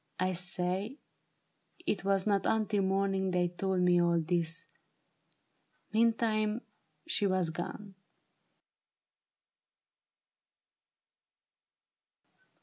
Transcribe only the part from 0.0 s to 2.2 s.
I say It